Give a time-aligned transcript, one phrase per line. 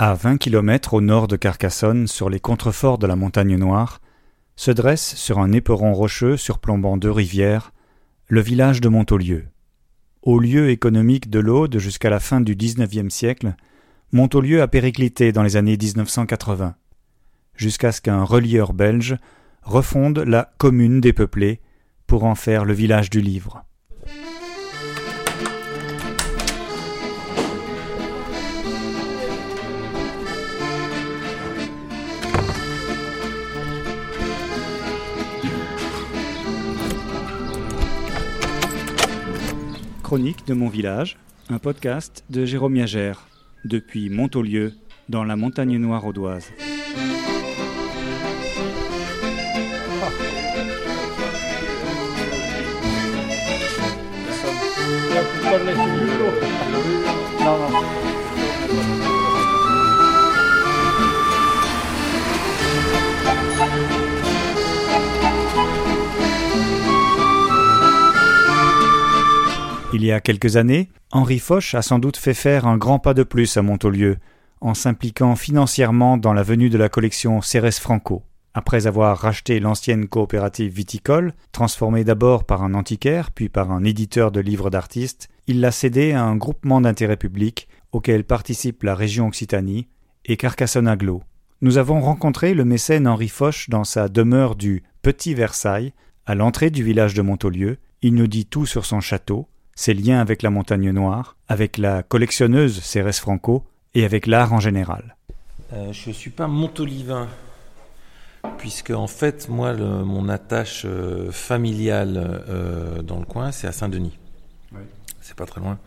[0.00, 4.00] À 20 km au nord de Carcassonne, sur les contreforts de la montagne Noire,
[4.54, 7.72] se dresse sur un éperon rocheux surplombant deux rivières
[8.28, 9.46] le village de Montaulieu.
[10.22, 13.56] Au lieu économique de l'Aude jusqu'à la fin du XIXe siècle,
[14.12, 16.76] Montaulieu a périclité dans les années 1980,
[17.56, 19.16] jusqu'à ce qu'un relieur belge
[19.64, 21.60] refonde la commune dépeuplée
[22.06, 23.64] pour en faire le village du livre.
[40.08, 41.18] Chronique de mon village,
[41.50, 43.28] un podcast de Jérôme Yagère,
[43.66, 44.72] depuis Montaulieu,
[45.10, 46.50] dans la montagne noire audoise.
[69.94, 73.14] Il y a quelques années, Henri Foch a sans doute fait faire un grand pas
[73.14, 74.18] de plus à Montaulieu,
[74.60, 78.22] en s'impliquant financièrement dans la venue de la collection Cérès Franco.
[78.52, 84.30] Après avoir racheté l'ancienne coopérative viticole, transformée d'abord par un antiquaire puis par un éditeur
[84.30, 89.28] de livres d'artistes, il l'a cédé à un groupement d'intérêt public auquel participe la région
[89.28, 89.88] Occitanie
[90.26, 91.22] et Carcassonne Aglo.
[91.62, 95.94] Nous avons rencontré le mécène Henri Foch dans sa demeure du Petit Versailles,
[96.26, 97.78] à l'entrée du village de Montaulieu.
[98.02, 102.02] Il nous dit tout sur son château, ses liens avec la montagne noire, avec la
[102.02, 103.62] collectionneuse Cérès Franco
[103.94, 105.14] et avec l'art en général.
[105.72, 107.28] Euh, je ne suis pas montolivain,
[108.58, 114.18] puisque en fait, moi, mon attache euh, familiale euh, dans le coin, c'est à Saint-Denis.
[114.72, 114.80] Oui.
[115.20, 115.78] C'est pas très loin.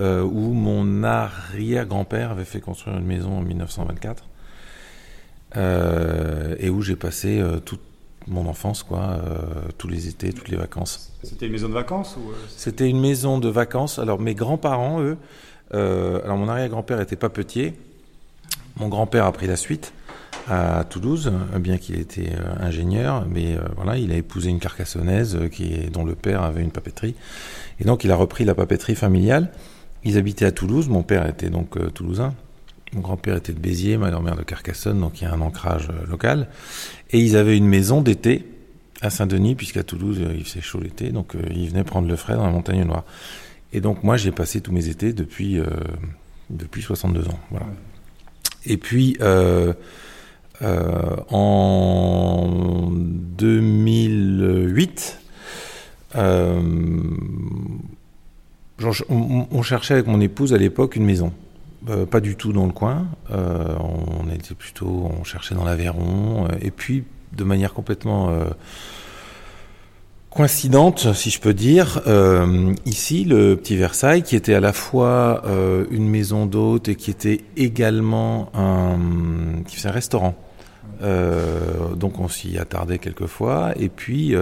[0.00, 4.24] où mon arrière-grand-père avait fait construire une maison en 1924.
[6.58, 7.89] et où j'ai passé toute
[8.30, 9.20] mon enfance, quoi,
[9.76, 11.10] tous les étés, toutes les vacances.
[11.22, 12.30] C'était une maison de vacances ou...
[12.30, 13.98] Euh, C'était une maison de vacances.
[13.98, 15.18] Alors mes grands-parents, eux,
[15.74, 17.72] euh, alors mon arrière-grand-père était pas petit.
[18.76, 19.92] Mon grand-père a pris la suite
[20.48, 25.90] à Toulouse, bien qu'il était euh, ingénieur, mais voilà, il a épousé une carcassonnaise qui
[25.90, 27.14] dont le père avait une papeterie,
[27.78, 29.50] et donc il a repris la papeterie familiale.
[30.02, 32.32] Ils habitaient à Toulouse, mon père était donc toulousain,
[32.92, 35.88] mon grand-père était de Béziers, ma grand-mère de Carcassonne, donc il y a un ancrage
[36.08, 36.48] local,
[37.10, 38.44] et ils avaient une maison d'été
[39.00, 42.16] à Saint-Denis, puisqu'à Toulouse, euh, il faisait chaud l'été, donc euh, il venait prendre le
[42.16, 43.04] frais dans la montagne noire.
[43.72, 45.66] Et donc moi, j'ai passé tous mes étés depuis, euh,
[46.50, 47.38] depuis 62 ans.
[48.66, 49.16] Et puis,
[51.30, 55.18] en 2008,
[59.08, 61.32] on, cherchait avec mon épouse à l'époque une maison.
[62.10, 63.06] Pas du tout dans le coin.
[63.30, 66.48] on était plutôt, on cherchait dans l'Aveyron.
[66.60, 68.44] et puis de manière complètement euh,
[70.30, 75.42] coïncidente, si je peux dire, euh, ici, le Petit Versailles, qui était à la fois
[75.46, 80.34] euh, une maison d'hôte et qui était également un, qui un restaurant.
[81.96, 84.34] donc on s'y attardait quelquefois et puis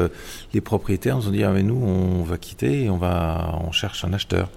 [0.52, 3.70] les propriétaires nous ont dit ah mais nous on va quitter et on va on
[3.70, 4.50] cherche un acheteur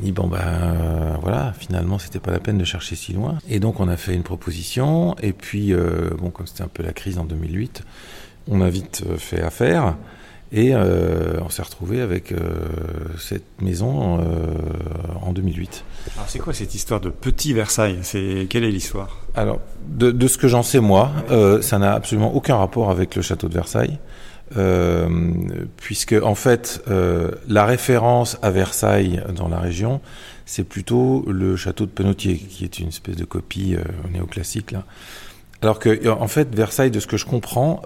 [0.00, 3.38] dit bon ben euh, voilà, finalement c'était pas la peine de chercher si loin.
[3.48, 5.16] Et donc on a fait une proposition.
[5.22, 7.82] Et puis euh, bon comme c'était un peu la crise en 2008,
[8.48, 9.96] on a vite euh, fait affaire.
[10.52, 12.32] Et on s'est retrouvé avec
[13.18, 14.20] cette maison
[15.20, 15.84] en 2008.
[16.14, 17.98] Alors c'est quoi cette histoire de Petit Versailles?
[18.02, 19.18] C'est quelle est l'histoire?
[19.34, 21.10] Alors de, de, ce que j'en sais moi,
[21.60, 23.98] ça n'a absolument aucun rapport avec le château de Versailles.
[24.56, 25.08] Euh,
[25.78, 30.00] puisque en fait euh, la référence à Versailles dans la région,
[30.44, 33.82] c'est plutôt le château de Penotier, qui est une espèce de copie euh,
[34.12, 34.84] néoclassique là.
[35.62, 37.80] Alors que en fait Versailles, de ce que je comprends,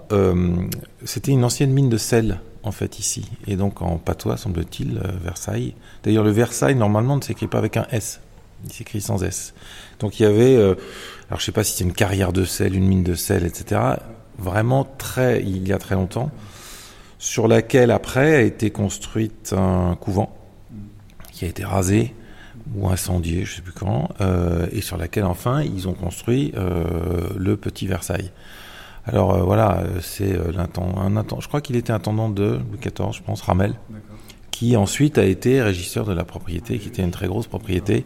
[1.05, 5.75] c'était une ancienne mine de sel en fait ici, et donc en patois semble-t-il Versailles.
[6.03, 8.19] D'ailleurs le Versailles normalement ne s'écrit pas avec un S,
[8.65, 9.53] il s'écrit sans S.
[10.01, 12.85] Donc il y avait, alors je sais pas si c'est une carrière de sel, une
[12.85, 13.79] mine de sel, etc.
[14.37, 16.31] Vraiment très, il y a très longtemps
[17.19, 20.33] sur laquelle après a été construite un couvent
[21.31, 22.15] qui a été rasé
[22.75, 26.53] ou incendié, je ne sais plus quand, euh, et sur laquelle enfin ils ont construit
[26.55, 28.31] euh, le petit Versailles.
[29.05, 33.41] Alors euh, voilà, c'est l'intendant, je crois qu'il était intendant de Louis XIV, je pense,
[33.41, 33.73] Ramel,
[34.51, 38.05] qui ensuite a été régisseur de la propriété, qui était une très grosse propriété,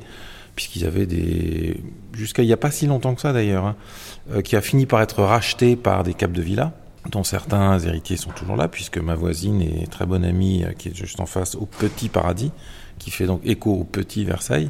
[0.56, 1.81] puisqu'ils avaient des,
[2.13, 5.01] jusqu'à il n'y a pas si longtemps que ça d'ailleurs, hein, qui a fini par
[5.01, 6.74] être racheté par des caps de villa
[7.09, 10.89] dont certains héritiers sont toujours là, puisque ma voisine est très bonne amie, euh, qui
[10.89, 12.51] est juste en face, au Petit Paradis,
[13.00, 14.69] qui fait donc écho au Petit Versailles,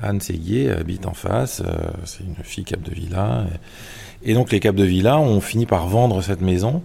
[0.00, 1.62] Anne Séguier habite en face,
[2.04, 3.44] c'est une fille Cap de Villa.
[4.24, 6.82] Et, donc les Cap de Villa ont fini par vendre cette maison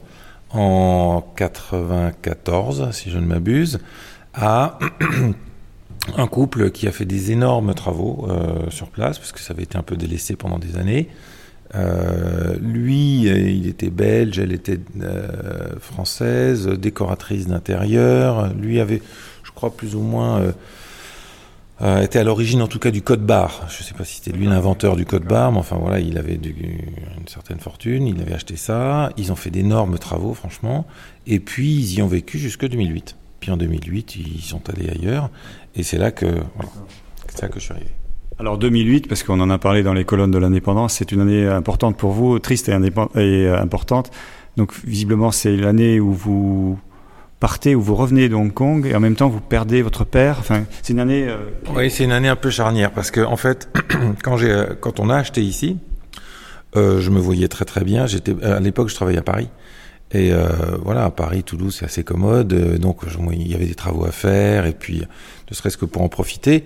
[0.52, 3.80] en 94, si je ne m'abuse,
[4.36, 4.78] à
[6.18, 8.28] un couple qui a fait des énormes travaux
[8.70, 11.10] sur place, parce que ça avait été un peu délaissé pendant des années.
[11.76, 18.54] Euh, lui, il était belge, elle était euh, française, décoratrice d'intérieur.
[18.54, 19.02] Lui avait,
[19.44, 20.52] je crois, plus ou moins
[21.82, 23.68] euh, était à l'origine, en tout cas, du code barre.
[23.70, 26.18] Je ne sais pas si c'était lui l'inventeur du code barre, mais enfin voilà, il
[26.18, 29.12] avait une certaine fortune, il avait acheté ça.
[29.18, 30.88] Ils ont fait d'énormes travaux, franchement.
[31.28, 33.16] Et puis ils y ont vécu jusque 2008.
[33.40, 35.30] Puis en 2008, ils sont allés ailleurs,
[35.74, 36.72] et c'est là que, voilà,
[37.30, 37.92] c'est là que je suis arrivé.
[38.40, 41.46] Alors 2008, parce qu'on en a parlé dans les colonnes de l'indépendance, c'est une année
[41.46, 44.12] importante pour vous, triste et, et importante.
[44.56, 46.80] Donc visiblement, c'est l'année où vous
[47.40, 50.38] partez, où vous revenez de Hong Kong, et en même temps, vous perdez votre père.
[50.40, 51.28] Enfin, c'est une année.
[51.28, 51.38] Euh,
[51.76, 53.70] oui, c'est une année un peu charnière, parce que en fait,
[54.24, 55.78] quand j'ai, quand on a acheté ici,
[56.76, 58.08] euh, je me voyais très très bien.
[58.08, 59.50] J'étais à l'époque, je travaillais à Paris.
[60.12, 60.48] Et euh,
[60.82, 62.54] voilà, à Paris, Toulouse, c'est assez commode.
[62.80, 63.02] Donc,
[63.32, 65.04] il y avait des travaux à faire, et puis,
[65.50, 66.64] ne serait-ce que pour en profiter.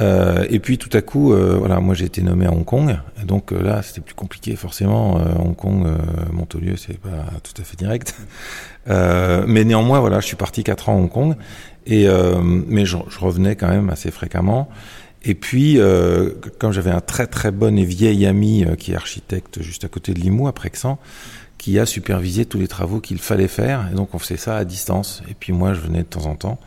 [0.00, 2.96] Euh, et puis tout à coup, euh, voilà, moi j'ai été nommé à Hong Kong,
[3.24, 5.18] donc euh, là c'était plus compliqué forcément.
[5.18, 5.96] Euh, Hong Kong, euh,
[6.32, 8.14] Montaulieu, c'est pas tout à fait direct,
[8.86, 11.34] mais néanmoins voilà, je suis parti quatre ans à Hong Kong,
[11.86, 12.06] et
[12.44, 14.68] mais je, je, revenais quand même assez fréquemment.
[15.24, 15.80] Et puis,
[16.58, 20.14] comme j'avais un très très bon et vieil ami qui est architecte juste à côté
[20.14, 20.98] de Limoux, à Prexan,
[21.58, 24.64] qui a supervisé tous les travaux qu'il fallait faire, et donc on faisait ça à
[24.64, 25.22] distance.
[25.28, 26.60] Et puis moi, je venais de temps en temps.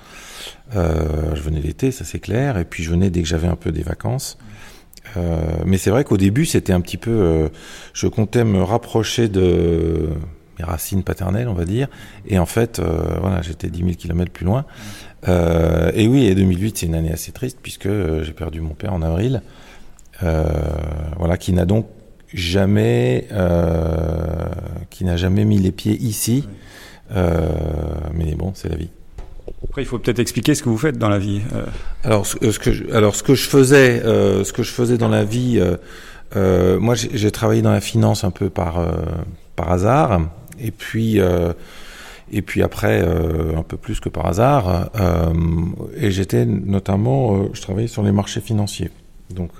[0.75, 3.55] Euh, je venais l'été, ça c'est clair, et puis je venais dès que j'avais un
[3.55, 4.37] peu des vacances.
[5.17, 7.11] Euh, mais c'est vrai qu'au début, c'était un petit peu.
[7.11, 7.49] Euh,
[7.93, 10.09] je comptais me rapprocher de
[10.59, 11.87] mes racines paternelles, on va dire.
[12.27, 12.81] Et en fait,
[13.21, 14.65] voilà, j'étais 10 000 kilomètres plus loin.
[15.27, 19.01] Et oui, et 2008, c'est une année assez triste puisque j'ai perdu mon père en
[19.01, 19.41] avril.
[20.19, 21.87] voilà, qui n'a donc
[22.33, 23.27] jamais,
[24.89, 26.47] qui n'a jamais mis les pieds ici.
[27.13, 28.89] mais bon, c'est la vie.
[29.63, 31.41] Après, il faut peut-être expliquer ce que vous faites dans la vie.
[31.53, 31.65] Euh.
[32.03, 35.07] Alors, ce, que je, alors ce que je faisais, euh, ce que je faisais dans
[35.07, 35.77] la vie, euh,
[36.35, 38.91] euh moi, j'ai travaillé dans la finance un peu par euh,
[39.55, 40.21] par hasard,
[40.59, 41.19] et puis
[42.31, 44.89] et puis après un peu plus que par hasard.
[45.95, 48.89] et j'étais notamment, je travaillais sur les marchés financiers.
[49.29, 49.51] Donc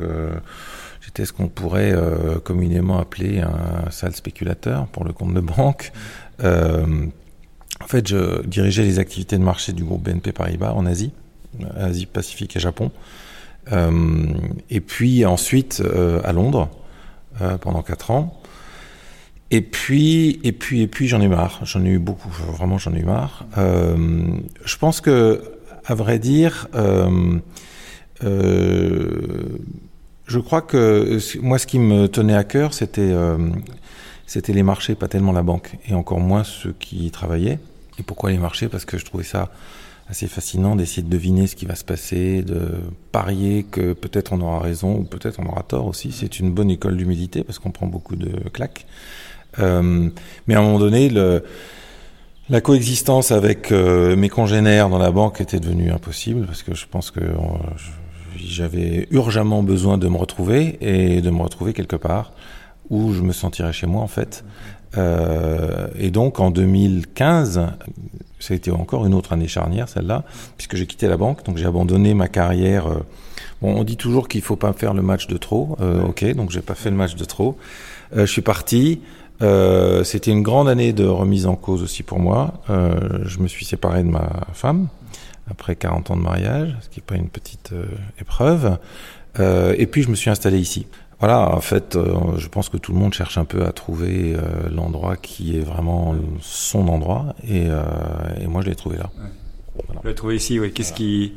[1.12, 1.94] j'étais ce qu'on pourrait
[2.44, 5.92] communément appeler un sale spéculateur pour le compte de banque.
[6.40, 11.12] En fait, je dirigeais les activités de marché du groupe BNP Paribas en Asie,
[11.76, 12.92] Asie Pacifique et Japon.
[13.72, 14.28] Euh,
[14.70, 16.70] et puis ensuite euh, à Londres
[17.42, 18.42] euh, pendant quatre ans.
[19.52, 21.60] Et puis, et puis, et puis, j'en ai marre.
[21.64, 22.30] J'en ai eu beaucoup.
[22.30, 23.46] Vraiment, j'en ai eu marre.
[23.58, 24.26] Euh,
[24.64, 25.42] je pense que,
[25.86, 27.38] à vrai dire, euh,
[28.24, 29.58] euh,
[30.32, 33.14] je crois que moi, ce qui me tenait à cœur, c'était,
[34.26, 37.60] c'était les marchés, pas tellement la banque, et encore moins ceux qui y travaillaient.
[38.00, 38.70] Et pourquoi les marchés?
[38.70, 39.52] Parce que je trouvais ça
[40.10, 42.70] assez fascinant d'essayer de deviner ce qui va se passer, de
[43.12, 46.12] parier que peut-être on aura raison ou peut-être on aura tort aussi.
[46.12, 48.86] C'est une bonne école d'humilité parce qu'on prend beaucoup de claques.
[49.60, 50.10] Euh,
[50.48, 51.44] mais à un moment donné, le,
[52.50, 56.86] la coexistence avec euh, mes congénères dans la banque était devenue impossible parce que je
[56.88, 57.34] pense que euh,
[58.36, 62.32] j'avais urgemment besoin de me retrouver et de me retrouver quelque part
[62.90, 64.44] où je me sentirais chez moi en fait.
[64.98, 67.62] Euh, et donc en 2015,
[68.40, 70.24] ça a été encore une autre année charnière celle-là,
[70.58, 72.88] puisque j'ai quitté la banque, donc j'ai abandonné ma carrière.
[72.88, 73.00] Euh,
[73.62, 75.78] bon, on dit toujours qu'il faut pas faire le match de trop.
[75.80, 77.58] Euh, ok, donc j'ai pas fait le match de trop.
[78.16, 79.02] Euh, je suis parti.
[79.42, 82.54] Euh, C'était une grande année de remise en cause aussi pour moi.
[82.68, 84.88] je me suis séparé de ma femme
[85.52, 87.74] après 40 ans de mariage, ce qui n'est pas une petite
[88.20, 88.78] épreuve.
[89.40, 90.88] et puis je me suis installé ici.
[91.22, 94.34] Voilà, en fait, euh, je pense que tout le monde cherche un peu à trouver
[94.36, 94.42] euh,
[94.74, 97.84] l'endroit qui est vraiment son endroit, et, euh,
[98.42, 99.12] et moi je l'ai trouvé là.
[99.20, 99.30] Ouais.
[99.86, 100.02] Voilà.
[100.02, 100.74] Vous l'avez trouvé ici, oui.
[100.74, 100.98] Qu'est-ce voilà.
[100.98, 101.34] qui,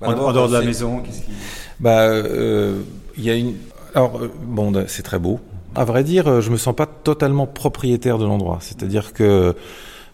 [0.00, 1.32] bah, en, en, dehors de la maison, qu'est-ce qui...
[1.80, 2.80] Bah, il euh,
[3.18, 3.56] y a une.
[3.94, 5.38] Alors, bon, c'est très beau.
[5.74, 8.56] À vrai dire, je me sens pas totalement propriétaire de l'endroit.
[8.62, 9.54] C'est-à-dire que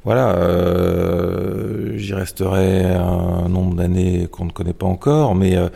[0.04, 5.68] voilà, euh, j'y resterai un nombre d'années qu'on ne connaît pas encore, mais euh,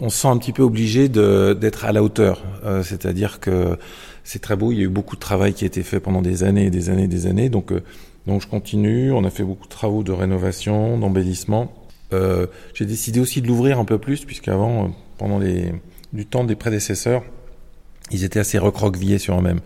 [0.00, 2.42] on se sent un petit peu obligé d'être à la hauteur.
[2.64, 3.78] Euh, C'est-à-dire que
[4.24, 6.20] c'est très beau, il y a eu beaucoup de travail qui a été fait pendant
[6.20, 7.48] des années et des années et des années.
[7.48, 7.82] Donc, euh,
[8.26, 11.72] donc je continue, on a fait beaucoup de travaux de rénovation, d'embellissement.
[12.74, 15.72] J'ai décidé aussi de l'ouvrir un peu plus, puisqu'avant, pendant les,
[16.12, 17.24] du temps des prédécesseurs,
[18.12, 19.60] ils étaient assez recroquevillés sur eux-mêmes.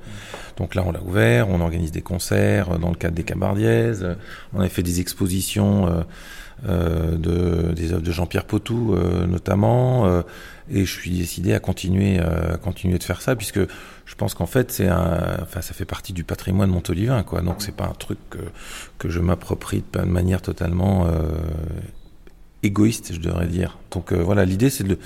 [0.58, 4.16] Donc là, on l'a ouvert, on organise des concerts dans le cadre des Cabardiaises,
[4.52, 6.04] on a fait des expositions
[6.68, 8.94] euh, de, des œuvres de Jean-Pierre Potou
[9.26, 10.22] notamment,
[10.70, 12.20] et je suis décidé à continuer,
[12.62, 16.24] continuer de faire ça, puisque je pense qu'en fait, c'est enfin, ça fait partie du
[16.24, 17.40] patrimoine montolivain, quoi.
[17.40, 18.38] Donc c'est pas un truc que,
[18.98, 21.06] que je m'approprie de manière totalement
[22.62, 23.78] égoïste, je devrais dire.
[23.90, 24.98] Donc euh, voilà, l'idée c'est de,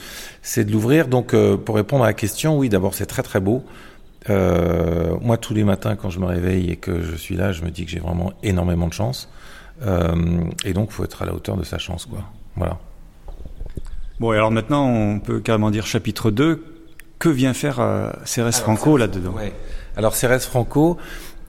[0.43, 1.09] c'est de l'ouvrir.
[1.09, 3.65] Donc euh, pour répondre à la question, oui, d'abord c'est très très beau.
[4.31, 7.63] Euh, moi, tous les matins, quand je me réveille et que je suis là, je
[7.63, 9.29] me dis que j'ai vraiment énormément de chance.
[10.65, 12.21] et donc, il faut être à la hauteur de sa chance, quoi.
[12.57, 12.79] Voilà.
[14.21, 16.65] Bon, et alors maintenant, on peut carrément dire chapitre 2.
[17.19, 17.81] Que vient faire
[18.25, 19.33] Cérès Franco là-dedans?
[19.33, 19.53] ouais.
[19.97, 20.99] Alors, Cérès Franco,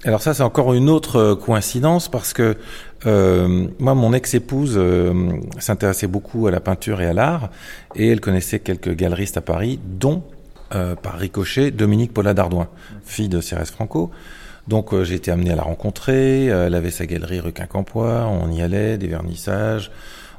[0.06, 2.58] alors ça, c'est encore une autre coïncidence parce que
[3.06, 5.14] euh, moi, mon ex-épouse euh,
[5.60, 7.50] s'intéressait beaucoup à la peinture et à l'art,
[7.96, 10.24] et elle connaissait quelques galeristes à Paris, dont,
[10.76, 12.68] euh, par ricochet, Dominique Paula Dardouin,
[13.06, 14.12] fille de Cérès Franco.
[14.68, 18.62] Donc j'ai été amené à la rencontrer, elle avait sa galerie rue Quincampoix, on y
[18.62, 19.92] allait, des vernissages,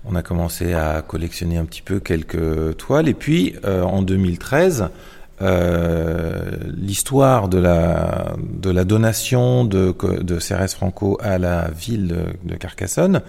[0.06, 4.88] on a commencé à collectionner un petit peu quelques toiles, et puis en 2013,
[5.42, 6.42] euh,
[6.76, 12.14] l'histoire de la, de la donation de, de Cérès Franco à la ville
[12.44, 13.20] de, Carcassonne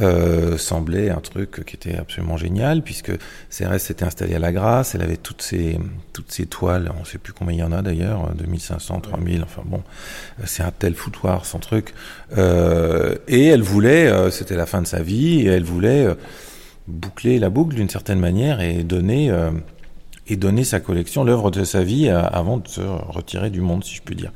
[0.00, 3.12] euh, semblait un truc qui était absolument génial puisque
[3.50, 5.78] Cérès s'était installée à la Grâce, elle avait toutes ses,
[6.12, 9.42] toutes ses toiles, on ne sait plus combien il y en a d'ailleurs, 2500, 3000,
[9.42, 9.82] enfin bon,
[10.44, 11.94] c'est un tel foutoir son truc.
[12.36, 16.14] Euh, et elle voulait, euh, c'était la fin de sa vie, et elle voulait euh,
[16.88, 19.32] boucler la boucle d'une certaine manière et donner
[20.28, 23.94] et donner sa collection, l'œuvre de sa vie, avant de se retirer du monde, si
[23.94, 24.32] je puis dire.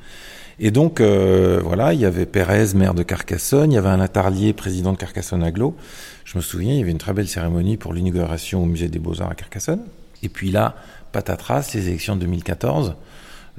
[0.59, 4.01] Et donc, euh, voilà, il y avait Pérez, maire de Carcassonne, il y avait un
[4.01, 5.77] Attarlier, président de Carcassonne Aglo.
[6.25, 8.99] Je me souviens, il y avait une très belle cérémonie pour l'inauguration au musée des
[8.99, 9.83] Beaux-Arts à Carcassonne.
[10.23, 10.75] Et puis là,
[11.13, 12.95] patatras, les élections de 2014,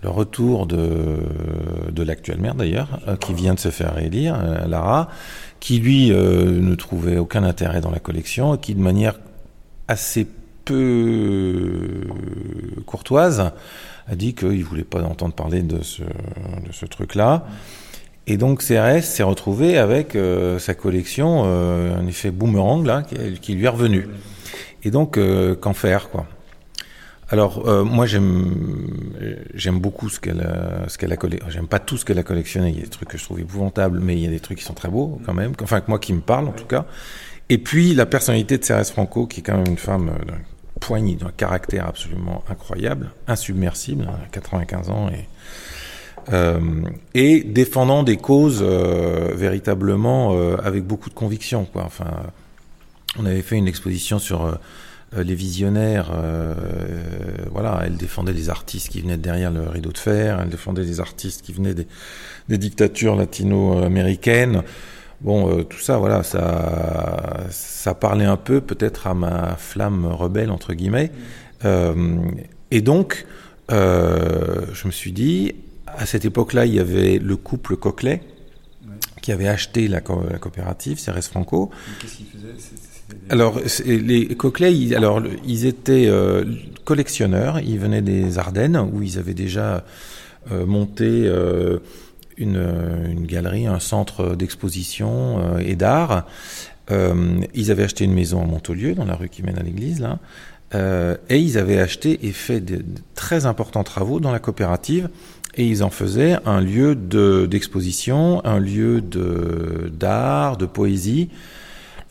[0.01, 1.19] le retour de,
[1.91, 5.09] de l'actuel maire d'ailleurs, euh, qui vient de se faire élire, euh, Lara,
[5.59, 9.19] qui lui ne trouvait aucun intérêt dans la collection et qui de manière
[9.87, 10.27] assez
[10.67, 12.01] peu
[12.85, 13.51] courtoise,
[14.07, 17.45] a dit qu'il voulait pas entendre parler de ce, truc-là.
[18.25, 23.55] Et donc CRS s'est retrouvé avec euh, sa collection, euh, un effet boomerang là, qui,
[23.55, 24.07] lui est revenu.
[24.83, 26.25] Et donc euh, qu'en faire quoi?
[27.29, 28.55] Alors moi j'aime
[29.53, 30.47] j'aime beaucoup ce qu'elle
[30.87, 31.53] ce qu'elle a collectionné.
[31.53, 32.69] J'aime pas tout ce qu'elle a collectionné.
[32.69, 34.59] Il y a des trucs que je trouve épouvantables, mais il y a des trucs
[34.59, 35.51] qui sont très beaux quand même.
[35.61, 36.85] Enfin que moi qui me parlent en tout cas.
[37.49, 40.11] Et puis la personnalité de Cérès Franco, qui est quand même une femme
[40.79, 45.27] poignée d'un caractère absolument incroyable, insubmersible, à hein, 95 ans, et,
[46.33, 51.67] euh, défendant des causes euh, véritablement euh, avec beaucoup de conviction.
[51.75, 52.11] Enfin,
[53.17, 54.59] on avait fait une exposition sur
[55.15, 56.11] euh, les visionnaires.
[56.11, 56.53] Euh,
[57.51, 60.99] voilà, elle défendait les artistes qui venaient derrière le rideau de fer, elle défendait les
[60.99, 64.63] artistes qui venaient des dictatures latino-américaines.
[65.21, 70.51] Bon, euh, tout ça, voilà, ça, ça parlait un peu peut-être à ma flamme rebelle
[70.51, 71.11] entre guillemets.
[71.65, 72.17] Euh,
[72.69, 73.25] et donc,
[73.71, 75.55] euh, je me suis dit,
[75.87, 78.21] à cette époque-là, il y avait le couple Coquelet
[79.21, 81.71] qui avait acheté la, coopérative, Cérès Franco.
[81.99, 82.53] Qu'est-ce qu'ils faisaient?
[83.29, 86.09] Alors, les Coquelet, ils, alors, ils étaient
[86.85, 87.59] collectionneurs.
[87.59, 89.83] Ils venaient des Ardennes où ils avaient déjà
[90.51, 91.29] monté
[92.37, 92.63] une,
[93.09, 96.25] une galerie, un centre d'exposition euh, et d'art.
[96.91, 99.99] Euh, ils avaient acheté une maison à Montaulieu, dans la rue qui mène à l'église,
[99.99, 100.19] là.
[100.75, 102.83] Euh, et ils avaient acheté et fait de,
[103.15, 105.07] très importants travaux dans la coopérative
[105.55, 111.29] et ils en faisaient un lieu d'exposition, un lieu d'art, de, poésie.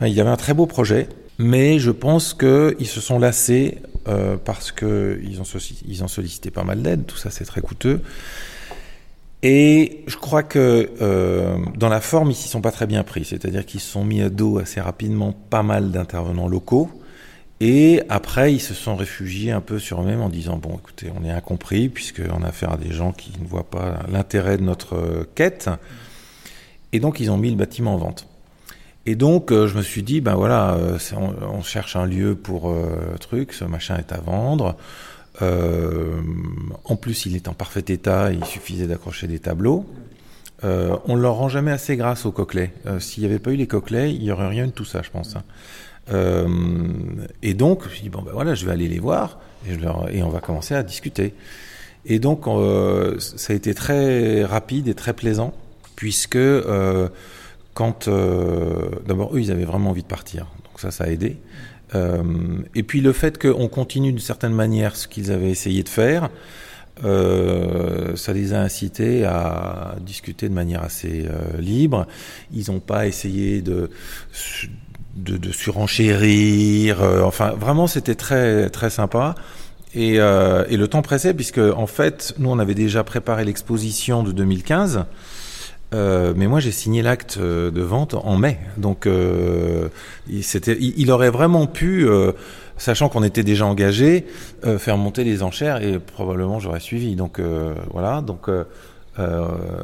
[0.00, 3.78] Il y avait un très beau projet, mais je pense qu'ils se sont lassés
[4.08, 5.38] euh, parce qu'ils
[5.86, 8.00] ils ont sollicité pas mal d'aide, tout ça c'est très coûteux.
[9.42, 13.24] Et je crois que euh, dans la forme, ils s'y sont pas très bien pris.
[13.24, 16.90] C'est-à-dire qu'ils se sont mis à dos assez rapidement pas mal d'intervenants locaux.
[17.60, 21.24] Et après, ils se sont réfugiés un peu sur eux-mêmes en disant bon, écoutez, on
[21.24, 25.26] est incompris puisqu'on a affaire à des gens qui ne voient pas l'intérêt de notre
[25.34, 25.70] quête.
[26.92, 28.26] Et donc, ils ont mis le bâtiment en vente.
[29.06, 32.34] Et donc, euh, je me suis dit ben voilà, euh, on, on, cherche un lieu
[32.34, 34.76] pour euh, truc, ce machin est à vendre.
[35.42, 36.20] Euh,
[36.84, 39.86] en plus, il est en parfait état, il suffisait d'accrocher des tableaux.
[40.64, 42.72] Euh, on leur rend jamais assez grâce aux coquelets.
[42.86, 45.02] Euh, S'il n'y avait pas eu les coquelets, il n'y aurait rien de tout ça,
[45.02, 45.36] je pense.
[45.36, 45.42] Hein.
[47.42, 50.40] Et donc, je dit, bon, ben voilà, je vais aller les voir et, on va
[50.40, 51.34] commencer à discuter.
[52.04, 52.44] Et donc,
[53.18, 55.52] ça a été très rapide et très plaisant,
[55.96, 56.38] puisque
[57.74, 58.08] quand...
[58.08, 60.46] D'abord, eux, ils avaient vraiment envie de partir.
[60.64, 61.38] Donc ça, ça a aidé.
[61.94, 62.22] Euh,
[62.74, 66.30] et puis le fait qu'on continue d'une certaine manière ce qu'ils avaient essayé de faire,
[67.04, 72.06] euh, ça les a incités à discuter de manière assez euh, libre.
[72.54, 73.90] Ils n'ont pas essayé de,
[75.16, 77.02] de, de surenchérir.
[77.02, 79.34] Euh, enfin, vraiment, c'était très très sympa.
[79.94, 84.30] Et, et, le temps pressait puisque en fait, nous, on avait déjà préparé l'exposition de
[84.30, 85.06] 2015.
[85.96, 89.88] Euh, mais moi, j'ai signé l'acte de vente en mai, donc euh,
[90.28, 92.06] il, il, il, aurait vraiment pu
[92.78, 94.26] sachant qu'on était déjà engagé,
[94.64, 97.16] euh, faire monter les enchères et probablement j'aurais suivi.
[97.16, 98.64] Donc euh, voilà, donc euh,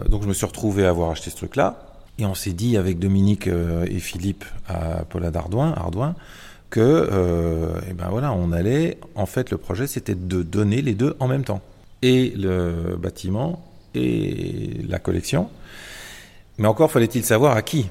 [0.09, 1.87] donc je me suis retrouvé à avoir acheté ce truc-là
[2.19, 6.15] et on s'est dit avec Dominique et Philippe à Paula d'Ardouin, Ardouin,
[6.69, 7.09] que
[7.89, 8.99] et ben voilà, on allait.
[9.15, 11.63] En fait, le projet c'était de donner les deux en même temps
[12.03, 13.65] et le bâtiment
[13.95, 15.49] et la collection.
[16.63, 17.91] Mais encore fallait-il savoir à qui.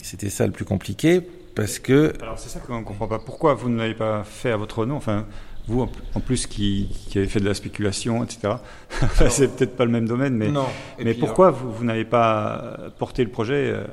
[0.00, 1.20] C'était ça le plus compliqué
[1.54, 2.14] parce que.
[2.22, 3.18] Alors c'est ça qu'on ne comprend pas.
[3.18, 4.96] Pourquoi vous ne l'avez pas fait à votre nom?
[4.96, 5.26] Enfin,
[5.68, 8.54] vous en plus qui, qui avez fait de la spéculation, etc.
[9.28, 10.64] c'est peut-être pas le même domaine, mais, non.
[10.98, 13.84] mais pourquoi vous, vous n'avez pas porté le projet euh,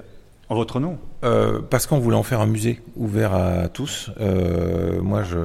[0.47, 0.97] en votre nom?
[1.25, 4.09] Euh, Parce qu'on voulait en faire un musée ouvert à tous.
[4.21, 5.37] Euh, moi, je.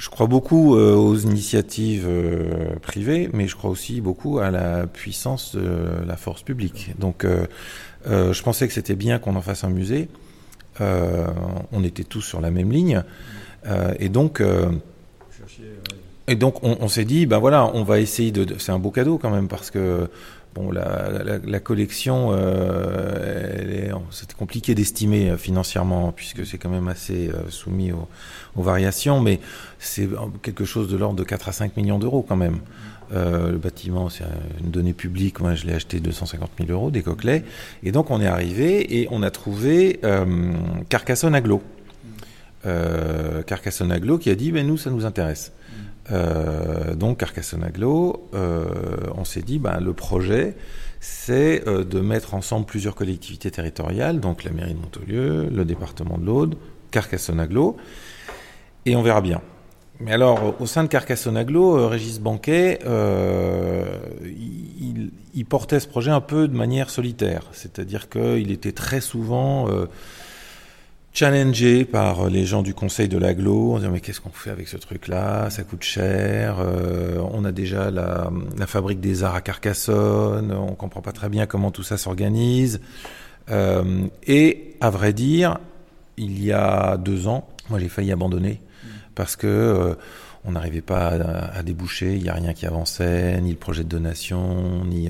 [0.00, 4.86] Je crois beaucoup euh, aux initiatives euh, privées, mais je crois aussi beaucoup à la
[4.86, 6.94] puissance de la force publique.
[6.98, 7.44] Donc, euh,
[8.06, 10.08] je pensais que c'était bien qu'on en fasse un musée.
[10.80, 13.02] On était tous sur la même ligne.
[13.98, 14.42] Et donc,
[16.26, 18.56] et donc on, on s'est dit, ben voilà, on va essayer de.
[18.58, 20.08] C'est un beau cadeau quand même parce que
[20.54, 27.28] bon, la, la, la collection, euh, c'était compliqué d'estimer financièrement puisque c'est quand même assez
[27.28, 28.08] euh, soumis aux,
[28.56, 29.40] aux, variations, mais
[29.78, 30.08] c'est
[30.42, 32.60] quelque chose de l'ordre de 4 à 5 millions d'euros quand même.
[33.12, 34.24] Euh, le bâtiment, c'est
[34.62, 35.40] une donnée publique.
[35.40, 37.44] Moi, je l'ai acheté 250 000 euros, des coquelets.
[37.82, 40.52] Et donc, on est arrivé et on a trouvé euh,
[40.88, 41.60] Carcassonne Aglo.
[42.66, 45.52] Euh, Carcassonne Aglo qui a dit, ben nous, ça nous intéresse.
[46.10, 48.66] Euh, donc, Carcassonne Aglo, euh,
[49.16, 50.56] on s'est dit, ben, le projet,
[51.00, 56.18] c'est euh, de mettre ensemble plusieurs collectivités territoriales, donc la mairie de Montaulieu, le département
[56.18, 56.56] de l'Aude,
[56.90, 57.76] Carcassonne Aglo,
[58.86, 59.40] et on verra bien.
[60.00, 63.84] Mais alors, au sein de Carcassonne Aglo, euh, Régis Banquet, euh,
[64.24, 67.42] il, il, portait ce projet un peu de manière solitaire.
[67.52, 69.68] C'est-à-dire qu'il était très souvent
[71.12, 74.68] challengé par les gens du conseil de l'aglo, en disant mais qu'est-ce qu'on fait avec
[74.68, 75.50] ce truc-là?
[75.50, 76.58] Ça coûte cher.
[76.60, 78.30] Euh, on a déjà la,
[78.66, 80.52] fabrique des arts à Carcassonne.
[80.52, 82.80] On comprend pas très bien comment tout ça s'organise.
[83.50, 85.58] Euh, et à vrai dire,
[86.16, 88.60] il y a deux ans, moi j'ai failli abandonner
[89.14, 89.94] parce que euh,
[90.44, 93.82] on n'arrivait pas à, à, déboucher, il n'y a rien qui avançait, ni le projet
[93.82, 95.08] de donation, ni.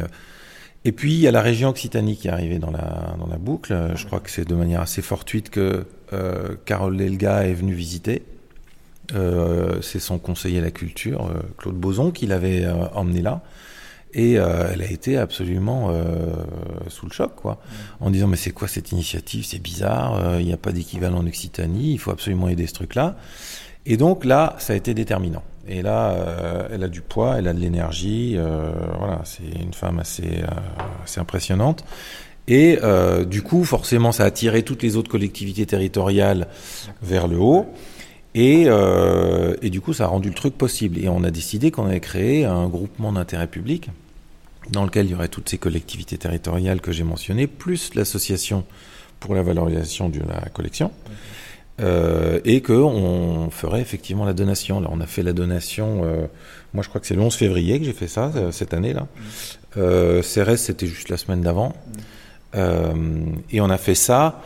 [0.85, 0.88] Euh...
[0.88, 3.38] Et puis il y a la région Occitanie qui est arrivée dans la dans la
[3.38, 3.93] boucle.
[3.95, 8.23] Je crois que c'est de manière assez fortuite que euh, Carole Lelga est venue visiter.
[9.14, 13.43] Euh, c'est son conseiller à la culture, euh, Claude Boson, qui l'avait euh, emmené là.
[14.12, 15.95] Et elle a été absolument
[16.88, 17.61] sous le choc, quoi,
[18.01, 19.45] en disant mais c'est quoi cette initiative?
[19.45, 23.14] C'est bizarre, il n'y a pas d'équivalent en Occitanie, il faut absolument aider ce truc-là.
[23.87, 25.45] Et donc là, ça a été déterminant.
[25.71, 28.35] Et là, euh, elle a du poids, elle a de l'énergie.
[28.37, 31.85] Euh, voilà, c'est une femme assez, euh, impressionnante.
[32.49, 32.81] Et
[33.27, 36.49] du coup, forcément, ça a attiré toutes les autres collectivités territoriales
[37.01, 37.67] vers le haut.
[38.35, 38.65] Et,
[39.71, 40.99] du coup, ça a rendu le truc possible.
[40.99, 43.91] Et on a décidé qu'on allait créer un groupement d'intérêt public
[44.71, 48.65] dans lequel il y aurait toutes ces collectivités territoriales que j'ai mentionnées, plus l'association
[49.21, 50.91] pour la valorisation de la collection.
[51.81, 54.81] Euh, et qu'on ferait effectivement la donation.
[54.81, 56.27] Là, on a fait la donation, euh,
[56.75, 59.07] moi je crois que c'est le 11 février que j'ai fait ça, euh, cette année-là.
[59.77, 61.73] Euh, CRS, c'était juste la semaine d'avant.
[62.55, 62.93] Euh,
[63.51, 64.40] et on a fait ça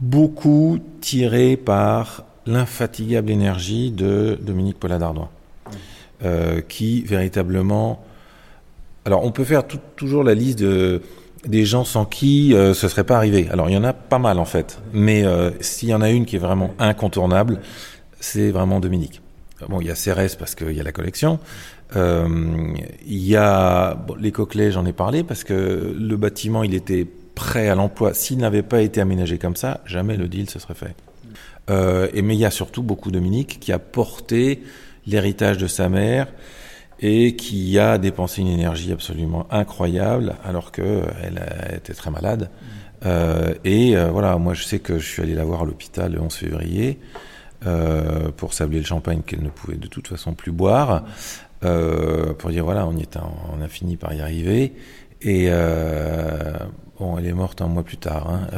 [0.00, 5.30] beaucoup tiré par l'infatigable énergie de Dominique Paula d'Ardois,
[6.68, 8.02] qui véritablement...
[9.04, 9.64] Alors on peut faire
[9.96, 11.02] toujours la liste de
[11.46, 13.48] des gens sans qui euh, ce serait pas arrivé.
[13.50, 16.10] Alors il y en a pas mal en fait, mais euh, s'il y en a
[16.10, 17.60] une qui est vraiment incontournable,
[18.20, 19.20] c'est vraiment Dominique.
[19.68, 21.38] Bon, il y a CRS parce qu'il y a la collection.
[21.94, 22.74] Euh,
[23.06, 27.06] il y a bon, les coquelets, j'en ai parlé parce que le bâtiment, il était
[27.34, 28.14] prêt à l'emploi.
[28.14, 30.94] S'il n'avait pas été aménagé comme ça, jamais le deal se serait fait.
[31.70, 34.62] Euh, et mais il y a surtout beaucoup Dominique qui a porté
[35.06, 36.28] l'héritage de sa mère
[37.02, 41.42] et qui a dépensé une énergie absolument incroyable alors que elle
[41.76, 42.48] était très malade.
[43.04, 46.12] Euh, et euh, voilà, moi je sais que je suis allé la voir à l'hôpital
[46.12, 47.00] le 11 février
[47.66, 51.04] euh, pour sabler le champagne qu'elle ne pouvait de toute façon plus boire,
[51.64, 53.16] euh, pour dire voilà, on, y est,
[53.52, 54.72] on a fini par y arriver.
[55.20, 56.54] Et euh,
[56.98, 58.28] bon, elle est morte un mois plus tard.
[58.28, 58.48] Hein,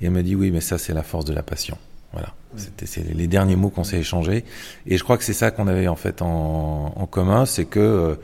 [0.00, 1.76] et elle m'a dit oui, mais ça c'est la force de la passion.
[2.18, 2.34] Voilà.
[2.56, 4.44] C'était c'est les derniers mots qu'on s'est échangés.
[4.86, 8.18] Et je crois que c'est ça qu'on avait en fait en, en commun, c'est que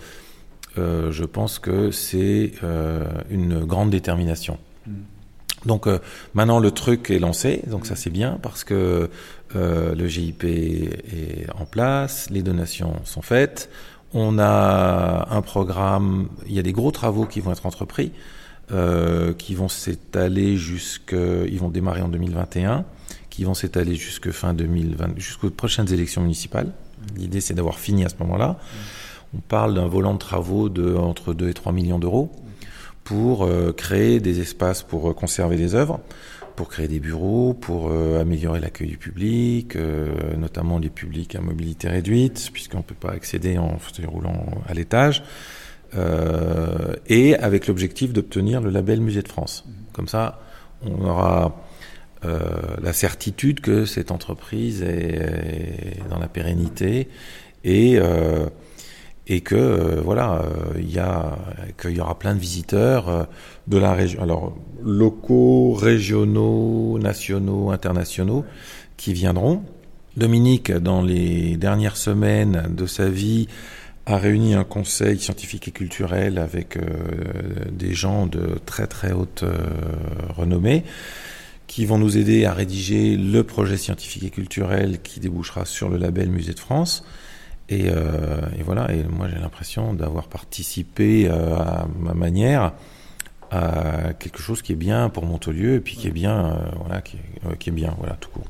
[0.79, 4.59] euh, je pense que c'est euh, une grande détermination.
[4.87, 4.93] Mm.
[5.67, 5.99] Donc euh,
[6.35, 9.11] maintenant le truc est lancé, donc ça c'est bien parce que
[9.57, 13.71] euh, le GIP est en place, les donations sont faites,
[14.13, 18.13] on a un programme, il y a des gros travaux qui vont être entrepris,
[18.73, 22.85] euh, qui vont s'étaler jusque, ils vont démarrer en 2021,
[23.35, 26.71] qui vont s'étaler jusque fin 2020, jusqu'aux prochaines élections municipales.
[27.17, 28.59] L'idée c'est d'avoir fini à ce moment-là.
[29.37, 32.31] On parle d'un volant de travaux de entre 2 et 3 millions d'euros
[33.03, 35.99] pour euh, créer des espaces pour euh, conserver des œuvres,
[36.55, 39.77] pour créer des bureaux, pour euh, améliorer l'accueil du public,
[40.39, 44.75] notamment les publics à mobilité réduite, puisqu'on ne peut pas accéder en fauteuil roulant à
[44.75, 45.25] l'étage,
[47.09, 49.65] et avec l'objectif d'obtenir le label Musée de France.
[49.93, 50.41] Comme ça,
[50.85, 51.64] on aura
[52.83, 57.09] la certitude que cette entreprise est, dans la pérennité
[57.65, 57.99] et
[59.27, 61.39] et que euh, voilà, euh, il y a
[61.81, 63.25] qu'il y aura plein de visiteurs euh,
[63.67, 68.45] de la région, alors locaux, régionaux, nationaux, internationaux,
[68.97, 69.63] qui viendront.
[70.17, 73.49] Dominique, dans les dernières semaines de sa vie,
[74.07, 76.79] a réuni un conseil scientifique et culturel avec
[77.73, 79.45] des gens de très très haute
[80.37, 80.85] renommée
[81.75, 85.97] qui vont nous aider à rédiger le projet scientifique et culturel qui débouchera sur le
[85.97, 87.05] label Musée de France.
[87.69, 92.75] Et, euh, et, voilà, et moi j'ai l'impression d'avoir participé euh, à ma manière
[93.51, 97.01] à quelque chose qui est bien pour Montolieu et puis qui est bien, euh, voilà,
[97.01, 98.47] qui est, qui est, bien, voilà, tout court.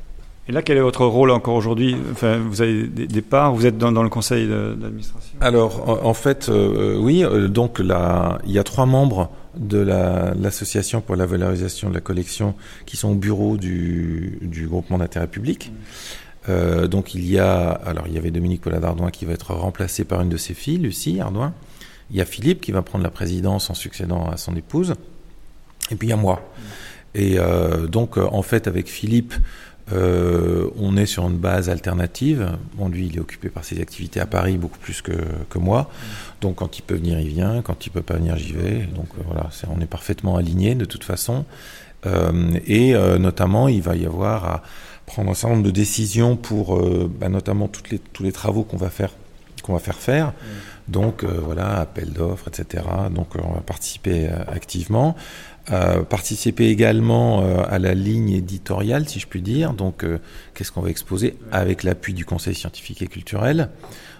[0.47, 1.95] Et là, quel est votre rôle encore aujourd'hui?
[2.11, 5.35] Enfin, Vous avez des, parts, vous êtes dans, dans le conseil d'administration?
[5.41, 11.01] Alors, en, en fait, euh, oui, donc là, il y a trois membres de l'association
[11.01, 15.71] pour la valorisation de la collection qui sont au bureau du, du groupement d'intérêt public.
[15.71, 15.75] Mmh.
[16.49, 19.53] Euh, donc il y a, alors il y avait Dominique Paula d'Ardouin qui va être
[19.53, 21.53] remplacé par une de ses filles, Lucie Ardouin.
[22.11, 24.93] Il y a Philippe qui va prendre la présidence en succédant à son épouse.
[25.91, 26.47] Et puis il y a moi.
[27.15, 29.33] Et euh, donc en fait avec Philippe,
[29.93, 32.57] euh, on est sur une base alternative.
[32.73, 35.13] Bon, lui, il est occupé par ses activités à Paris beaucoup plus que,
[35.49, 35.89] que moi.
[36.41, 37.61] Donc, quand il peut venir, il vient.
[37.61, 38.87] Quand il peut pas venir, j'y vais.
[38.95, 41.45] Donc, voilà, on est parfaitement alignés de toute façon.
[42.67, 44.63] et notamment, il va y avoir à,
[45.05, 48.63] prendre un certain nombre de décisions pour euh, bah, notamment toutes les, tous les travaux
[48.63, 49.11] qu'on va faire
[49.63, 50.27] qu'on va faire faire.
[50.27, 50.91] Mm.
[50.91, 52.83] Donc euh, voilà, appel d'offres, etc.
[53.09, 55.15] Donc euh, on va participer activement.
[56.09, 59.73] Participer également à la ligne éditoriale, si je puis dire.
[59.73, 60.05] Donc
[60.53, 63.69] qu'est-ce qu'on va exposer avec l'appui du Conseil scientifique et culturel?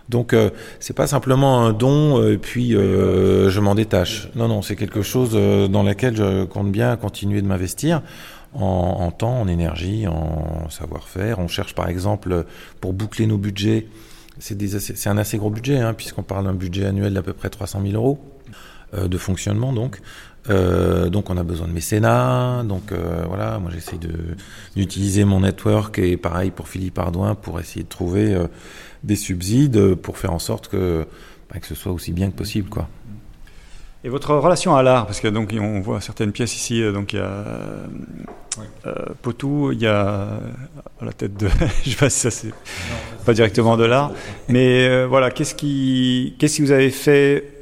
[0.10, 0.36] Donc
[0.80, 4.30] c'est pas simplement un don et puis je m'en détache.
[4.36, 8.02] Non non, c'est quelque chose dans lequel je compte bien continuer de m'investir
[8.56, 11.40] en, temps, en énergie, en savoir-faire.
[11.40, 12.46] On cherche par exemple,
[12.82, 13.88] pour boucler nos budgets,
[14.40, 17.82] c'est un assez gros budget, hein, puisqu'on parle d'un budget annuel d'à peu près 300
[17.84, 18.35] 000 euros euh,
[18.96, 19.74] de fonctionnement.
[19.74, 20.02] Donc,
[20.50, 22.64] euh, donc on a besoin de mécénat.
[22.64, 23.98] Donc euh, voilà, moi j'essaie
[24.76, 28.38] d'utiliser mon network et pareil pour Philippe Ardouin pour essayer de trouver
[29.04, 31.06] des subsides pour faire en sorte que,
[31.52, 32.88] bah, que ce soit aussi bien que possible, quoi.
[34.04, 37.16] Et votre relation à l'art, parce que donc on voit certaines pièces ici, donc il
[37.16, 37.44] y a
[38.86, 40.40] euh, Potou, il y a
[41.02, 41.48] à la tête de,
[41.84, 42.54] je sais pas si ça c'est
[43.26, 44.12] pas directement de l'art,
[44.48, 47.55] mais euh, voilà, qu'est-ce qui, qu'est-ce qui vous avez fait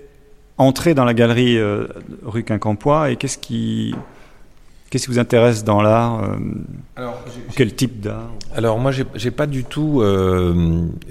[0.57, 1.87] entrer dans la galerie euh,
[2.23, 3.95] rue Quincampoix et qu'est-ce qui,
[4.89, 6.21] qu'est-ce qui vous intéresse dans l'art
[7.55, 10.03] Quel type d'art Alors moi, j'ai pas du tout,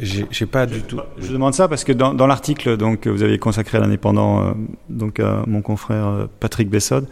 [0.00, 1.00] j'ai pas du tout.
[1.18, 4.54] Je demande ça parce que dans, dans l'article donc que vous avez consacré à l'indépendant,
[4.88, 7.06] donc à mon confrère Patrick Bessode.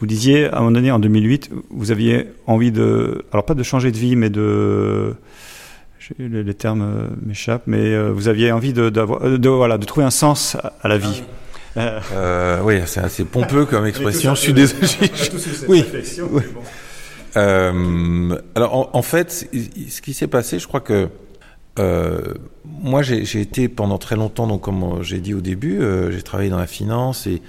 [0.00, 3.64] Vous disiez, à un moment donné, en 2008, vous aviez envie de, alors pas de
[3.64, 5.16] changer de vie, mais de,
[6.18, 10.06] les, termes euh, m'échappent, mais euh, vous aviez envie de, euh, de, voilà, de trouver
[10.06, 11.22] un sens à, la vie.
[11.78, 14.34] Euh, oui, c'est assez pompeux comme expression.
[14.34, 14.86] Je suis désolé.
[15.68, 15.84] oui.
[17.36, 19.48] euh, alors, en, en, fait,
[19.90, 21.08] ce qui s'est passé, je crois que
[21.78, 26.50] euh, moi, j'ai été pendant très longtemps, donc comme j'ai dit au début, j'ai travaillé
[26.50, 27.42] dans la finance et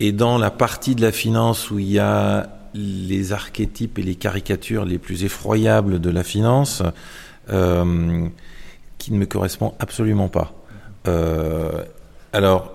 [0.00, 4.16] et dans la partie de la finance où il y a les archétypes et les
[4.16, 6.82] caricatures les plus effroyables de la finance,
[7.46, 7.52] qui
[9.12, 10.52] ne me correspond absolument pas.
[11.08, 11.84] Euh,
[12.32, 12.72] alors,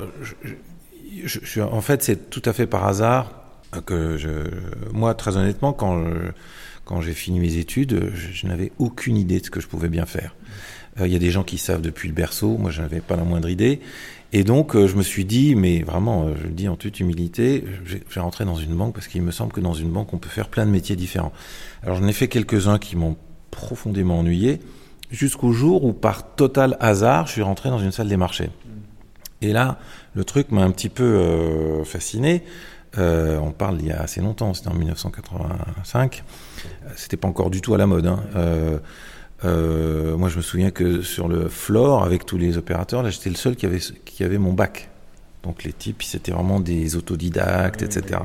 [1.62, 3.32] en fait, c'est tout à fait par hasard
[3.86, 4.30] que je,
[4.94, 9.60] moi, très honnêtement, quand j'ai fini mes études, je, n'avais aucune idée de ce que
[9.60, 10.36] je pouvais bien faire.
[11.00, 13.16] Euh, il y a des gens qui savent depuis le berceau, moi je n'avais pas
[13.16, 13.82] la moindre idée.
[14.34, 17.00] Et donc euh, je me suis dit, mais vraiment, euh, je le dis en toute
[17.00, 20.14] humilité, je vais rentrer dans une banque parce qu'il me semble que dans une banque
[20.14, 21.32] on peut faire plein de métiers différents.
[21.84, 23.16] Alors j'en ai fait quelques-uns qui m'ont
[23.52, 24.60] profondément ennuyé,
[25.12, 28.50] jusqu'au jour où, par total hasard, je suis rentré dans une salle des marchés.
[29.42, 29.78] Et là,
[30.16, 32.44] le truc m'a un petit peu euh, fasciné.
[32.98, 36.24] Euh, on parle il y a assez longtemps, c'était en 1985.
[36.96, 38.08] C'était pas encore du tout à la mode.
[38.08, 38.24] Hein.
[39.46, 43.30] Euh, moi, je me souviens que sur le floor, avec tous les opérateurs, là, j'étais
[43.30, 44.90] le seul qui avait, qui avait mon bac.
[45.44, 48.22] Donc les types, c'était vraiment des autodidactes, etc.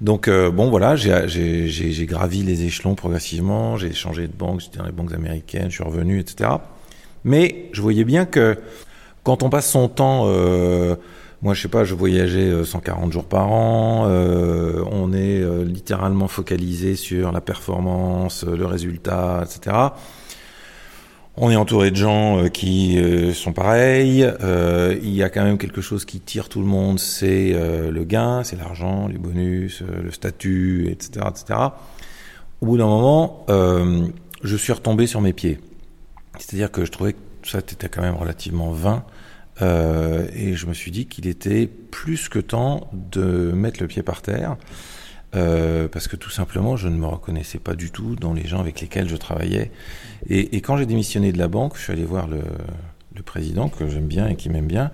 [0.00, 4.86] Donc euh, bon, voilà, j'ai gravi les échelons progressivement, j'ai changé de banque, j'étais dans
[4.86, 6.50] les banques américaines, je suis revenu, etc.
[7.22, 8.58] Mais je voyais bien que
[9.30, 10.96] quand on passe son temps, euh,
[11.42, 17.32] moi je sais pas, je voyageais 140 jours par an, on est littéralement focalisé sur
[17.32, 19.90] la performance, le résultat, etc.
[21.42, 24.24] On est entouré de gens euh, qui euh, sont pareils.
[24.24, 28.04] Euh, il y a quand même quelque chose qui tire tout le monde, c'est le
[28.04, 31.58] gain, c'est l'argent, les bonus, le statut, etc., etc.
[32.60, 35.58] Au bout d'un moment, je suis retombé sur mes pieds.
[36.38, 39.04] C'est-à-dire que je trouvais que ça était quand même relativement vain.
[39.60, 44.22] Et je me suis dit qu'il était plus que temps de mettre le pied par
[44.22, 44.56] terre.
[45.36, 48.60] Euh, parce que tout simplement, je ne me reconnaissais pas du tout dans les gens
[48.60, 49.70] avec lesquels je travaillais.
[50.28, 52.42] Et, quand j'ai démissionné de la banque, je suis allé voir le,
[53.14, 54.90] le président que j'aime bien et qui m'aime bien.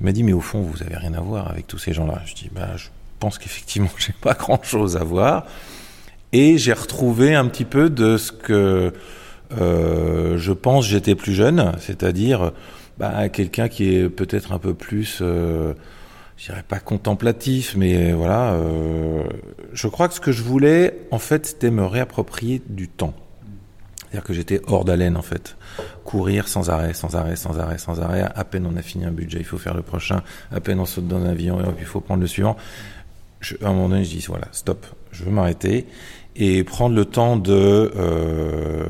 [0.00, 2.22] Il m'a dit mais au fond, vous avez rien à voir avec tous ces gens-là.
[2.26, 5.46] Je dis bah je pense qu'effectivement, j'ai pas grand-chose à voir.
[6.32, 8.92] Et j'ai retrouvé un petit peu de ce que
[9.60, 12.52] euh, je pense j'étais plus jeune, c'est-à-dire
[13.02, 15.74] bah, quelqu'un qui est peut-être un peu plus euh,
[16.36, 18.52] je dirais pas contemplatif, mais voilà.
[18.52, 19.24] Euh,
[19.72, 23.12] je crois que ce que je voulais, en fait, c'était me réapproprier du temps.
[23.98, 25.56] C'est-à-dire que j'étais hors d'haleine, en fait.
[26.04, 28.22] Courir sans arrêt, sans arrêt, sans arrêt, sans arrêt.
[28.22, 30.22] À peine on a fini un budget, il faut faire le prochain.
[30.52, 32.56] À peine on saute dans un avion, il faut prendre le suivant.
[33.42, 35.86] Je, à un moment donné, je dis, voilà, stop, je veux m'arrêter
[36.34, 38.84] et prendre le temps de euh,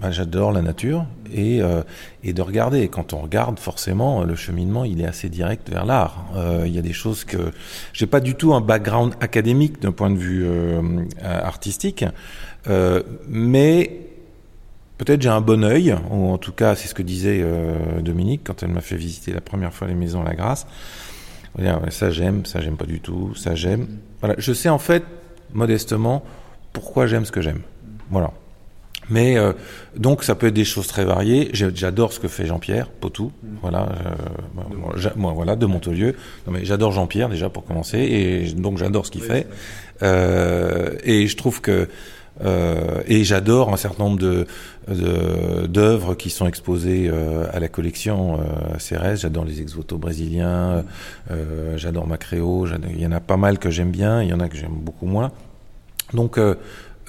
[0.00, 1.82] bah, j'adore la nature et, euh,
[2.24, 2.88] et de regarder.
[2.88, 6.26] Quand on regarde forcément le cheminement il est assez direct vers l'art.
[6.36, 7.52] Euh, il y a des choses que
[7.92, 12.04] j'ai pas du tout un background académique d'un point de vue euh, artistique
[12.68, 14.00] euh, mais
[14.98, 17.44] peut-être j'ai un bon œil ou en tout cas c'est ce que disait
[18.00, 20.66] Dominique quand elle m'a fait visiter la première fois les maisons à la Grâce
[21.90, 23.86] ça j'aime ça j'aime pas du tout ça j'aime
[24.20, 25.02] voilà je sais en fait
[25.52, 26.22] modestement
[26.72, 27.60] pourquoi j'aime ce que j'aime.
[28.10, 28.32] Voilà.
[29.10, 29.52] Mais euh,
[29.96, 31.50] donc ça peut être des choses très variées.
[31.54, 33.32] J'adore ce que fait Jean-Pierre Potou,
[33.62, 36.14] voilà, euh, moi, voilà de Montelieu.
[36.46, 39.46] Non mais j'adore Jean-Pierre déjà pour commencer et donc j'adore ce qu'il fait.
[40.02, 41.88] Euh, et je trouve que
[42.44, 44.46] euh, et j'adore un certain nombre de
[45.66, 49.20] d'œuvres qui sont exposées euh, à la collection euh, Cérès.
[49.20, 50.84] J'adore les ex-voto brésiliens,
[51.30, 52.66] euh, j'adore Macréo.
[52.88, 54.72] Il y en a pas mal que j'aime bien, il y en a que j'aime
[54.72, 55.30] beaucoup moins.
[56.14, 56.54] Donc, euh,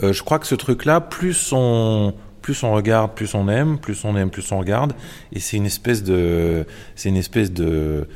[0.03, 4.03] euh, je crois que ce truc-là, plus on plus on regarde, plus on aime, plus
[4.03, 4.93] on aime, plus on regarde,
[5.31, 6.65] et c'est une espèce de
[6.95, 8.07] c'est une espèce de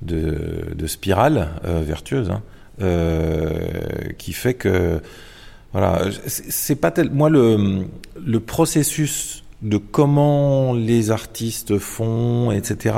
[0.00, 2.42] de, de spirale vertueuse hein,
[4.18, 5.00] qui fait que
[5.72, 7.86] voilà, c'est pas tel moi le
[8.24, 12.96] le processus de comment les artistes font, etc.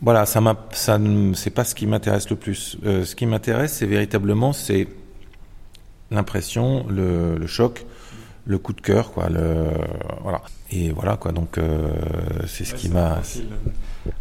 [0.00, 0.98] Voilà, ça m'a, ça,
[1.34, 2.78] c'est pas ce qui m'intéresse le plus.
[2.84, 4.86] Euh, ce qui m'intéresse, c'est véritablement, c'est
[6.10, 7.86] l'impression, le, le, choc,
[8.46, 9.28] le coup de cœur, quoi.
[9.28, 9.70] Le,
[10.22, 10.42] voilà.
[10.70, 11.32] Et voilà, quoi.
[11.32, 11.92] Donc, euh,
[12.46, 13.20] c'est ce ouais, qui m'a.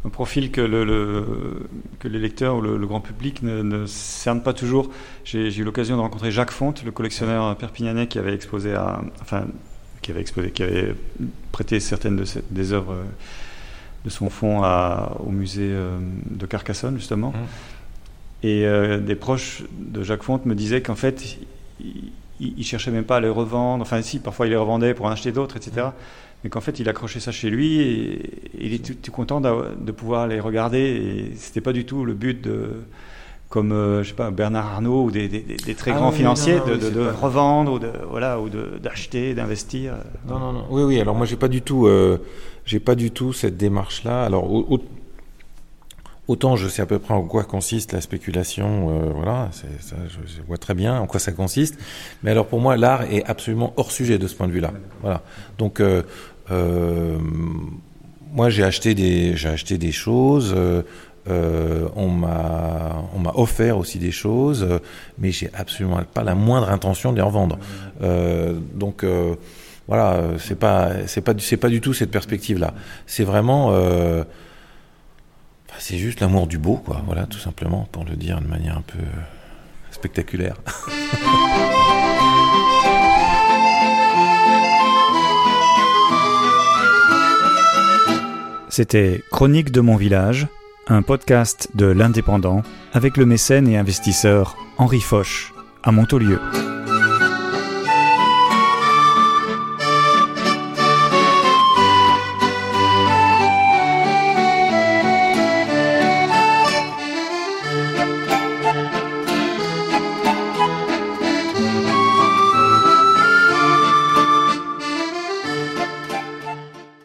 [0.06, 1.68] Un profil que, le, le,
[2.00, 4.90] que les lecteurs ou le, le grand public ne, ne cerne pas toujours.
[5.26, 9.46] J'ai eu l'occasion de rencontrer Jacques Fonte, le collectionneur perpignanais qui avait exposé à, enfin,
[10.02, 10.96] qui avait exposé, qui avait
[11.52, 12.96] prêté certaines de ces, des œuvres
[14.06, 15.98] de son fonds à, au musée euh,
[16.30, 17.32] de Carcassonne justement.
[17.32, 18.46] Mmh.
[18.46, 21.38] Et euh, des proches de Jacques Fonte me disaient qu'en fait,
[21.80, 23.82] il, il, cherchait même pas à les revendre.
[23.82, 25.88] Enfin, si, parfois il les revendait pour en acheter d'autres, etc.
[25.88, 25.92] Mmh.
[26.44, 29.40] Mais qu'en fait, il accrochait ça chez lui et, et il était tout, tout content
[29.42, 30.80] de pouvoir les regarder.
[30.80, 32.84] Et c'était pas du tout le but de
[33.54, 36.16] comme euh, je sais pas Bernard Arnault ou des, des, des très ah grands oui,
[36.16, 39.94] financiers non, non, de, de, de revendre ou de voilà ou d'acheter d'investir
[40.28, 42.18] non non non oui oui alors moi j'ai pas du tout euh,
[42.66, 44.80] j'ai pas du tout cette démarche là alors au,
[46.28, 50.42] autant je sais à peu près en quoi consiste la spéculation euh, voilà ça, je,
[50.44, 51.78] vois très bien en quoi ça consiste
[52.24, 54.72] mais alors pour moi l'art est absolument hors sujet de ce point de vue là
[55.02, 55.22] voilà
[55.58, 56.04] donc euh,
[56.52, 57.18] euh,
[58.34, 60.82] moi j'ai acheté des j'ai acheté des choses euh,
[61.30, 64.68] euh, on m'a on m'a offert aussi des choses,
[65.18, 67.58] mais j'ai absolument pas la moindre intention de les revendre.
[68.02, 69.06] Euh, donc
[69.88, 72.74] voilà, c'est pas c'est pas c'est pas du tout cette perspective là.
[73.08, 73.72] C'est vraiment
[75.74, 77.02] bah, c'est juste l'amour du beau, quoi.
[77.08, 79.22] Voilà, tout simplement, pour le dire de manière un peu euh,
[79.90, 80.56] spectaculaire.
[88.70, 90.48] C'était Chronique de mon village,
[90.88, 92.62] un podcast de l'Indépendant
[92.94, 96.40] avec le mécène et investisseur Henri Foch à Montaulieu.